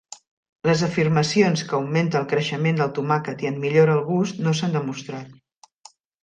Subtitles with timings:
[0.67, 4.75] Les afirmacions que augmenta el creixement del tomàquet i en millora el gust no s'han
[4.79, 5.93] demostrat.